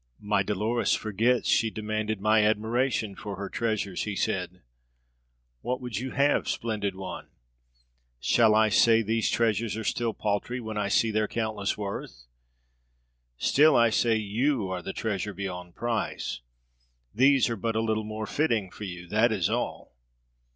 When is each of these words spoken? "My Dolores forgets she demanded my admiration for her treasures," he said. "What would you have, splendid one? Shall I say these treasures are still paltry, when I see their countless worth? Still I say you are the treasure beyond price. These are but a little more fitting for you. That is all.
"My 0.19 0.41
Dolores 0.41 0.95
forgets 0.95 1.47
she 1.47 1.69
demanded 1.69 2.19
my 2.19 2.43
admiration 2.43 3.13
for 3.13 3.35
her 3.35 3.49
treasures," 3.49 4.05
he 4.05 4.15
said. 4.15 4.63
"What 5.61 5.79
would 5.79 5.99
you 5.99 6.09
have, 6.09 6.49
splendid 6.49 6.95
one? 6.95 7.27
Shall 8.19 8.55
I 8.55 8.69
say 8.69 9.03
these 9.03 9.29
treasures 9.29 9.77
are 9.77 9.83
still 9.83 10.15
paltry, 10.15 10.59
when 10.59 10.75
I 10.75 10.87
see 10.87 11.11
their 11.11 11.27
countless 11.27 11.77
worth? 11.77 12.25
Still 13.37 13.75
I 13.75 13.91
say 13.91 14.15
you 14.15 14.71
are 14.71 14.81
the 14.81 14.91
treasure 14.91 15.35
beyond 15.35 15.75
price. 15.75 16.39
These 17.13 17.47
are 17.51 17.55
but 17.55 17.75
a 17.75 17.79
little 17.79 18.03
more 18.03 18.25
fitting 18.25 18.71
for 18.71 18.85
you. 18.85 19.05
That 19.07 19.31
is 19.31 19.51
all. 19.51 19.93